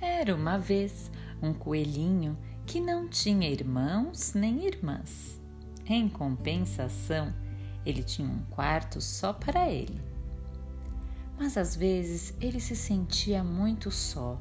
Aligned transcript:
Era 0.00 0.34
uma 0.34 0.58
vez 0.58 1.10
um 1.40 1.54
coelhinho 1.54 2.36
que 2.66 2.80
não 2.80 3.08
tinha 3.08 3.48
irmãos 3.48 4.34
nem 4.34 4.66
irmãs. 4.66 5.40
Em 5.86 6.08
compensação, 6.08 7.32
ele 7.86 8.02
tinha 8.02 8.28
um 8.28 8.42
quarto 8.50 9.00
só 9.00 9.32
para 9.32 9.70
ele. 9.70 10.00
Mas 11.38 11.56
às 11.56 11.74
vezes 11.74 12.34
ele 12.40 12.60
se 12.60 12.76
sentia 12.76 13.42
muito 13.42 13.90
só, 13.90 14.38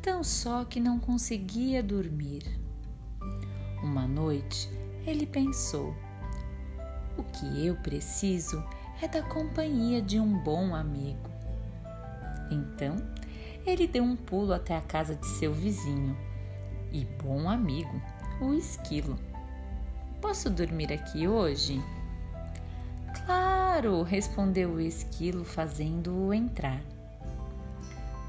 tão 0.00 0.22
só 0.22 0.64
que 0.64 0.80
não 0.80 0.98
conseguia 0.98 1.82
dormir. 1.82 2.44
Uma 3.82 4.06
noite 4.06 4.70
ele 5.04 5.26
pensou: 5.26 5.94
o 7.18 7.22
que 7.24 7.66
eu 7.66 7.76
preciso 7.76 8.64
é 9.02 9.08
da 9.08 9.22
companhia 9.22 10.00
de 10.00 10.20
um 10.20 10.38
bom 10.42 10.74
amigo. 10.74 11.31
Então 12.50 12.96
ele 13.64 13.86
deu 13.86 14.02
um 14.02 14.16
pulo 14.16 14.52
até 14.52 14.76
a 14.76 14.80
casa 14.80 15.14
de 15.14 15.26
seu 15.26 15.52
vizinho 15.52 16.16
e 16.90 17.04
bom 17.22 17.48
amigo, 17.48 18.00
o 18.40 18.52
esquilo. 18.52 19.18
Posso 20.20 20.50
dormir 20.50 20.92
aqui 20.92 21.26
hoje? 21.26 21.82
Claro, 23.24 24.02
respondeu 24.02 24.70
o 24.72 24.80
esquilo, 24.80 25.44
fazendo-o 25.44 26.34
entrar. 26.34 26.80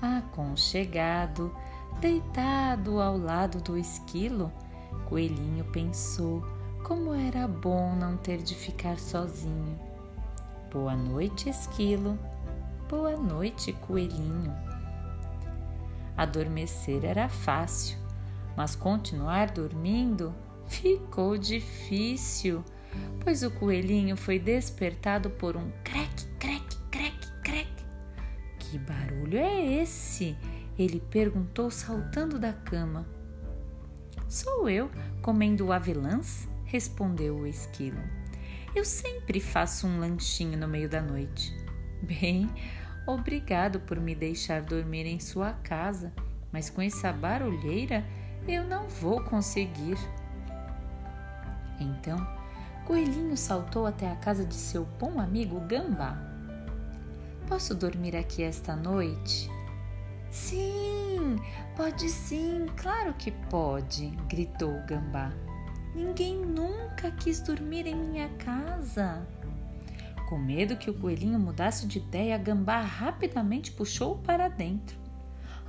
Aconchegado, 0.02 1.55
deitado 2.00 3.02
ao 3.02 3.17
lado 3.17 3.61
do 3.61 3.77
esquilo, 3.77 4.52
Coelhinho 5.05 5.66
pensou 5.66 6.44
como 6.84 7.14
era 7.14 7.48
bom 7.48 7.95
não 7.95 8.17
ter 8.17 8.41
de 8.41 8.55
ficar 8.55 9.00
sozinho. 9.00 9.80
Boa 10.72 10.95
noite, 10.95 11.50
esquilo. 11.50 12.17
Boa 12.95 13.17
noite, 13.17 13.73
coelhinho. 13.73 14.53
Adormecer 16.16 17.03
era 17.03 17.27
fácil, 17.27 17.97
mas 18.55 18.75
continuar 18.75 19.49
dormindo 19.49 20.31
ficou 20.67 21.36
difícil, 21.36 22.64
pois 23.19 23.41
o 23.41 23.49
coelhinho 23.49 24.16
foi 24.16 24.38
despertado 24.38 25.31
por 25.31 25.58
um 25.58 25.71
creque, 25.83 26.27
creque, 26.39 26.77
creque, 26.91 27.27
creque. 27.44 27.83
Que 28.59 28.77
barulho 28.77 29.39
é 29.39 29.81
esse? 29.81 30.38
Ele 30.77 30.99
perguntou, 30.99 31.71
saltando 31.71 32.38
da 32.38 32.53
cama. 32.53 33.08
Sou 34.30 34.69
eu 34.69 34.91
comendo 35.19 35.73
avelãs? 35.73 36.47
respondeu 36.64 37.38
o 37.38 37.47
esquilo. 37.47 38.03
Eu 38.75 38.86
sempre 38.86 39.39
faço 39.39 39.88
um 39.88 39.99
lanchinho 39.99 40.59
no 40.59 40.67
meio 40.67 40.88
da 40.88 41.02
noite. 41.02 41.58
Bem, 42.03 42.52
Obrigado 43.05 43.79
por 43.81 43.99
me 43.99 44.15
deixar 44.15 44.61
dormir 44.61 45.05
em 45.05 45.19
sua 45.19 45.53
casa, 45.53 46.13
mas 46.51 46.69
com 46.69 46.81
essa 46.81 47.11
barulheira 47.11 48.05
eu 48.47 48.63
não 48.63 48.87
vou 48.87 49.21
conseguir. 49.21 49.97
Então, 51.79 52.25
Coelhinho 52.85 53.35
saltou 53.35 53.85
até 53.85 54.09
a 54.09 54.15
casa 54.15 54.45
de 54.45 54.55
seu 54.55 54.85
bom 54.99 55.19
amigo 55.19 55.59
Gambá. 55.61 56.17
Posso 57.47 57.75
dormir 57.75 58.15
aqui 58.15 58.43
esta 58.43 58.75
noite? 58.75 59.49
Sim, 60.31 61.37
pode 61.75 62.09
sim, 62.09 62.67
claro 62.77 63.13
que 63.13 63.31
pode, 63.31 64.07
gritou 64.29 64.71
o 64.71 64.85
Gambá. 64.85 65.31
Ninguém 65.93 66.37
nunca 66.37 67.11
quis 67.11 67.39
dormir 67.41 67.85
em 67.85 67.95
minha 67.95 68.29
casa. 68.29 69.27
Com 70.34 70.39
medo 70.39 70.76
que 70.76 70.89
o 70.89 70.95
coelhinho 70.95 71.38
mudasse 71.38 71.86
de 71.86 72.00
ideia, 72.00 72.34
a 72.34 72.39
gambá 72.39 72.81
rapidamente 72.81 73.72
puxou-o 73.72 74.17
para 74.17 74.48
dentro. 74.48 74.98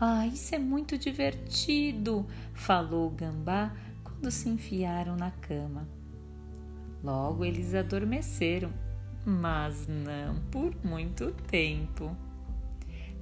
Ah, 0.00 0.26
isso 0.26 0.54
é 0.54 0.58
muito 0.58 0.96
divertido, 0.96 2.26
falou 2.54 3.08
o 3.08 3.10
gambá 3.10 3.74
quando 4.02 4.30
se 4.30 4.48
enfiaram 4.48 5.16
na 5.16 5.30
cama. 5.30 5.86
Logo 7.02 7.44
eles 7.44 7.74
adormeceram, 7.74 8.72
mas 9.26 9.86
não 9.86 10.36
por 10.50 10.74
muito 10.82 11.30
tempo. 11.46 12.16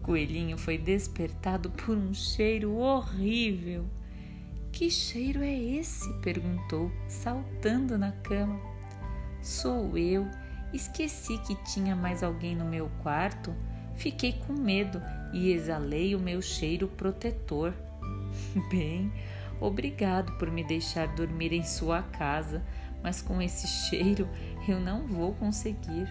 Coelhinho 0.00 0.56
foi 0.56 0.78
despertado 0.78 1.70
por 1.70 1.96
um 1.96 2.14
cheiro 2.14 2.76
horrível. 2.76 3.84
Que 4.70 4.88
cheiro 4.88 5.42
é 5.42 5.52
esse? 5.52 6.08
perguntou, 6.20 6.88
saltando 7.08 7.98
na 7.98 8.12
cama. 8.12 8.60
Sou 9.42 9.98
eu, 9.98 10.30
Esqueci 10.72 11.36
que 11.38 11.54
tinha 11.64 11.94
mais 11.94 12.22
alguém 12.22 12.56
no 12.56 12.64
meu 12.64 12.90
quarto, 13.02 13.54
fiquei 13.94 14.32
com 14.32 14.54
medo 14.54 15.02
e 15.32 15.52
exalei 15.52 16.14
o 16.14 16.20
meu 16.20 16.40
cheiro 16.40 16.88
protetor. 16.88 17.74
Bem, 18.70 19.12
obrigado 19.60 20.32
por 20.38 20.50
me 20.50 20.64
deixar 20.64 21.08
dormir 21.08 21.52
em 21.52 21.62
sua 21.62 22.02
casa, 22.02 22.62
mas 23.02 23.20
com 23.20 23.42
esse 23.42 23.66
cheiro 23.66 24.28
eu 24.66 24.80
não 24.80 25.06
vou 25.06 25.34
conseguir. 25.34 26.08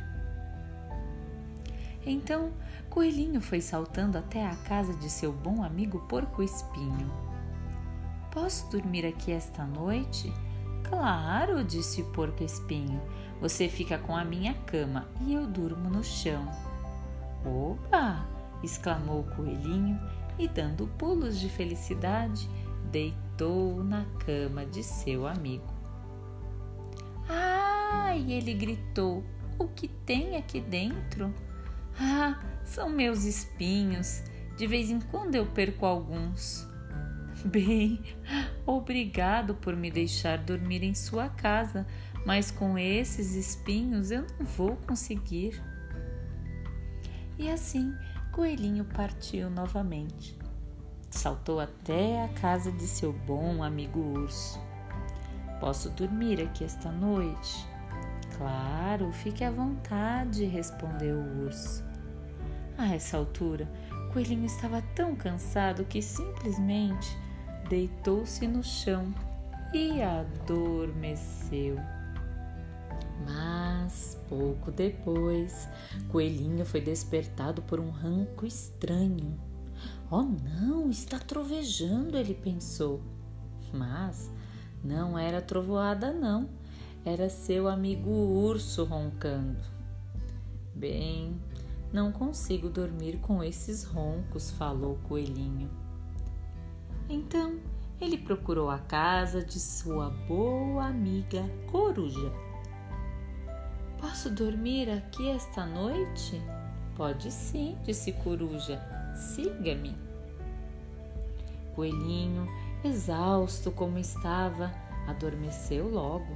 Então, 2.06 2.52
Coelhinho 2.90 3.42
foi 3.42 3.62
saltando 3.62 4.18
até 4.18 4.46
a 4.46 4.56
casa 4.56 4.94
de 4.96 5.10
seu 5.10 5.32
bom 5.32 5.64
amigo 5.64 6.00
Porco 6.08 6.44
Espinho. 6.44 7.12
Posso 8.32 8.70
dormir 8.70 9.06
aqui 9.06 9.32
esta 9.32 9.66
noite? 9.66 10.32
Claro, 10.84 11.64
disse 11.64 12.02
o 12.02 12.06
Porco 12.12 12.44
Espinho. 12.44 13.02
Você 13.40 13.68
fica 13.68 13.98
com 13.98 14.16
a 14.16 14.24
minha 14.24 14.54
cama 14.54 15.08
e 15.22 15.34
eu 15.34 15.48
durmo 15.48 15.90
no 15.90 16.04
chão. 16.04 16.48
Opa! 17.46 18.26
exclamou 18.64 19.22
o 19.22 19.36
coelhinho 19.36 20.00
e, 20.38 20.48
dando 20.48 20.88
pulos 20.98 21.40
de 21.40 21.50
felicidade, 21.50 22.48
deitou 22.92 23.84
na 23.84 24.06
cama 24.26 24.66
de 24.66 24.84
seu 24.84 25.28
amigo. 25.28 25.74
Ai! 27.28 28.32
ele 28.32 28.54
gritou: 28.54 29.24
O 29.58 29.68
que 29.68 29.88
tem 29.88 30.36
aqui 30.36 30.60
dentro? 30.60 31.34
Ah, 32.00 32.40
são 32.64 32.90
meus 32.90 33.24
espinhos. 33.24 34.24
De 34.58 34.68
vez 34.68 34.90
em 34.92 35.00
quando 35.00 35.36
eu 35.36 35.46
perco 35.46 35.86
alguns. 35.86 36.68
Bem, 37.44 38.00
obrigado 38.68 39.56
por 39.56 39.76
me 39.76 39.90
deixar 39.90 40.38
dormir 40.38 40.84
em 40.84 40.94
sua 40.94 41.28
casa, 41.28 41.88
mas 42.24 42.52
com 42.52 42.78
esses 42.78 43.34
espinhos 43.34 44.12
eu 44.12 44.28
não 44.40 44.46
vou 44.46 44.76
conseguir. 44.76 45.60
E 47.40 47.50
assim, 47.50 47.96
Coelhinho 48.32 48.86
partiu 48.86 49.50
novamente. 49.50 50.38
Saltou 51.10 51.60
até 51.60 52.24
a 52.24 52.28
casa 52.28 52.72
de 52.72 52.86
seu 52.86 53.12
bom 53.12 53.64
amigo 53.64 54.00
urso. 54.00 54.60
Posso 55.60 55.90
dormir 55.90 56.40
aqui 56.42 56.64
esta 56.64 56.92
noite? 56.92 57.68
Claro, 58.38 59.12
fique 59.12 59.44
à 59.44 59.50
vontade, 59.50 60.46
respondeu 60.46 61.18
o 61.18 61.46
urso. 61.46 61.84
A 62.78 62.94
essa 62.94 63.18
altura, 63.18 63.68
Coelhinho 64.14 64.46
estava 64.46 64.82
tão 64.96 65.16
cansado 65.16 65.86
que 65.86 66.02
simplesmente 66.02 67.18
deitou-se 67.72 68.46
no 68.46 68.62
chão 68.62 69.16
e 69.74 70.02
adormeceu. 70.02 71.78
Mas, 73.26 74.22
pouco 74.28 74.70
depois, 74.70 75.70
Coelhinho 76.10 76.66
foi 76.66 76.82
despertado 76.82 77.62
por 77.62 77.80
um 77.80 77.90
ranco 77.90 78.46
estranho. 78.46 79.40
Oh 80.12 80.24
não, 80.24 80.90
está 80.90 81.18
trovejando, 81.18 82.18
ele 82.18 82.34
pensou. 82.34 83.02
Mas 83.74 84.30
não 84.84 85.18
era 85.18 85.42
trovoada, 85.42 86.12
não. 86.12 86.50
Era 87.06 87.30
seu 87.30 87.70
amigo 87.70 88.10
urso 88.10 88.84
roncando. 88.84 89.64
Bem, 90.76 91.40
não 91.94 92.12
consigo 92.12 92.68
dormir 92.68 93.20
com 93.20 93.42
esses 93.42 93.86
roncos, 93.86 94.52
falou 94.52 95.00
coelhinho. 95.08 95.81
Então 97.12 97.60
ele 98.00 98.18
procurou 98.18 98.70
a 98.70 98.80
casa 98.80 99.44
de 99.44 99.60
sua 99.60 100.10
boa 100.30 100.86
amiga 100.86 101.44
coruja. 101.70 102.32
Posso 104.00 104.30
dormir 104.30 104.90
aqui 104.90 105.30
esta 105.30 105.66
noite? 105.66 106.42
Pode 106.96 107.30
sim, 107.30 107.78
disse 107.84 108.14
Coruja. 108.14 108.82
Siga-me. 109.14 109.94
Coelhinho, 111.76 112.48
exausto 112.82 113.72
como 113.72 113.98
estava, 113.98 114.72
adormeceu 115.06 115.90
logo, 115.90 116.34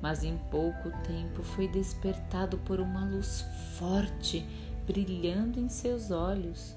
mas 0.00 0.22
em 0.22 0.38
pouco 0.48 0.90
tempo 1.02 1.42
foi 1.42 1.66
despertado 1.66 2.56
por 2.58 2.78
uma 2.78 3.04
luz 3.04 3.44
forte 3.78 4.46
brilhando 4.86 5.58
em 5.58 5.68
seus 5.68 6.12
olhos. 6.12 6.76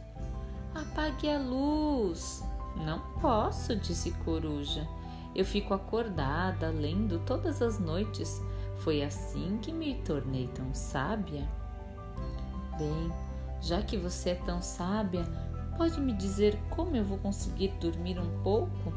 Apague 0.73 1.29
a 1.29 1.37
luz! 1.37 2.43
Não 2.85 2.99
posso, 3.19 3.75
disse 3.75 4.11
Coruja. 4.23 4.87
Eu 5.35 5.45
fico 5.45 5.73
acordada, 5.73 6.69
lendo 6.69 7.19
todas 7.19 7.61
as 7.61 7.79
noites. 7.79 8.41
Foi 8.77 9.03
assim 9.03 9.57
que 9.61 9.71
me 9.71 9.95
tornei 10.01 10.47
tão 10.47 10.73
sábia. 10.73 11.47
Bem, 12.77 13.11
Já 13.61 13.81
que 13.81 13.97
você 13.97 14.31
é 14.31 14.35
tão 14.35 14.61
sábia, 14.61 15.23
pode 15.77 15.99
me 15.99 16.13
dizer 16.13 16.57
como 16.69 16.95
eu 16.95 17.03
vou 17.03 17.17
conseguir 17.17 17.69
dormir 17.79 18.19
um 18.19 18.43
pouco? 18.43 18.93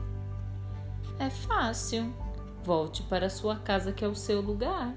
É 1.19 1.31
fácil. 1.31 2.13
Volte 2.63 3.03
para 3.05 3.31
sua 3.31 3.57
casa, 3.57 3.93
que 3.93 4.05
é 4.05 4.09
o 4.09 4.15
seu 4.15 4.41
lugar. 4.41 4.95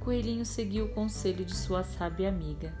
Coelhinho 0.00 0.44
seguiu 0.44 0.86
o 0.86 0.94
conselho 0.94 1.44
de 1.44 1.54
sua 1.54 1.84
sábia 1.84 2.28
amiga. 2.28 2.74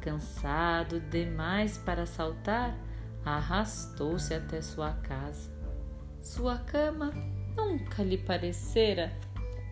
Cansado 0.00 1.00
demais 1.00 1.78
para 1.78 2.06
saltar, 2.06 2.76
arrastou-se 3.24 4.32
até 4.34 4.60
sua 4.60 4.92
casa. 4.92 5.50
Sua 6.20 6.58
cama 6.58 7.12
nunca 7.56 8.02
lhe 8.02 8.18
parecera 8.18 9.12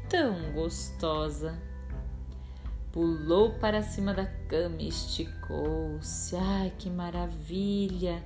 tão 0.09 0.53
gostosa. 0.53 1.59
Pulou 2.93 3.53
para 3.55 3.83
cima 3.83 4.13
da 4.13 4.27
cama 4.27 4.77
e 4.81 4.89
esticou-se. 4.89 6.35
Ai, 6.37 6.73
que 6.77 6.91
maravilha! 6.91 8.23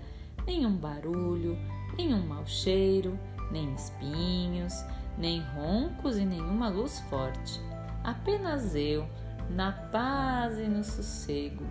Nenhum 0.47 0.77
barulho, 0.77 1.59
nenhum 1.97 2.27
mau 2.27 2.47
cheiro, 2.47 3.19
nem 3.51 3.75
espinhos, 3.75 4.75
nem 5.19 5.41
roncos 5.41 6.17
e 6.17 6.25
nenhuma 6.25 6.69
luz 6.69 7.01
forte. 7.11 7.61
Apenas 8.03 8.75
eu, 8.75 9.07
na 9.51 9.73
paz 9.73 10.59
e 10.59 10.67
no 10.67 10.83
sossego. 10.83 11.65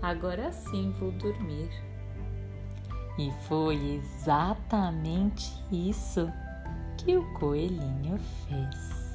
Agora 0.00 0.52
sim 0.52 0.90
vou 0.92 1.10
dormir. 1.12 1.70
E 3.18 3.32
foi 3.48 3.76
exatamente 3.94 5.50
isso 5.72 6.30
que 6.98 7.16
o 7.16 7.32
coelhinho 7.34 8.18
fez. 8.46 9.05